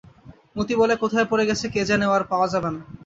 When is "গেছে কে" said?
1.49-1.81